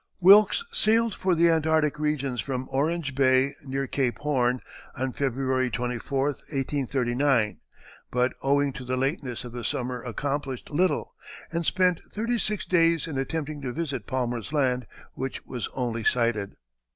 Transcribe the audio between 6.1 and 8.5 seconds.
1839, but